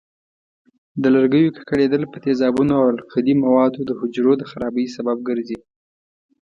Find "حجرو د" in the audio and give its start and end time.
3.99-4.43